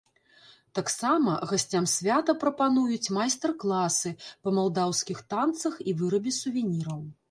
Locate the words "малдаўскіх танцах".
4.59-5.73